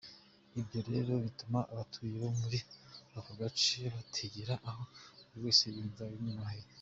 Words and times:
Ibyo 0.59 0.79
rero 0.89 1.11
bituma 1.25 1.59
abatuye 1.71 2.15
bo 2.23 2.31
muri 2.39 2.59
ako 3.17 3.31
gace 3.39 3.79
bategera 3.95 4.53
aho 4.69 4.83
buri 5.27 5.39
wese 5.45 5.65
yumva 5.75 6.03
bimworoheye. 6.11 6.67